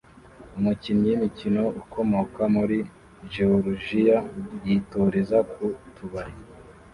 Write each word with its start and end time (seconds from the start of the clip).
Umukinyi 0.57 1.05
w'imikino 1.09 1.63
ukomoka 1.81 2.41
muri 2.55 2.77
Jeworujiya 3.33 4.17
yitoreza 4.65 5.37
ku 5.51 5.65
tubari 5.95 6.33